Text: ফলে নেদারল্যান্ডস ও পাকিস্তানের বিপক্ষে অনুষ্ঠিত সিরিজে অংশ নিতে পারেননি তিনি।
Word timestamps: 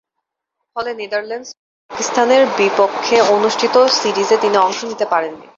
ফলে 0.75 0.91
নেদারল্যান্ডস 0.95 1.49
ও 1.51 1.57
পাকিস্তানের 1.91 2.43
বিপক্ষে 2.57 3.17
অনুষ্ঠিত 3.35 3.75
সিরিজে 3.99 4.37
অংশ 4.59 4.79
নিতে 4.85 5.05
পারেননি 5.11 5.37
তিনি। 5.37 5.49